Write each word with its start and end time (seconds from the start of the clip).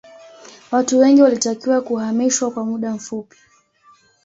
watu 0.71 0.99
wengi 0.99 1.21
walitakiwa 1.21 1.81
kuhamishwa 1.81 2.51
kwa 2.51 2.65
muda 2.65 2.91
mfupi 2.91 3.37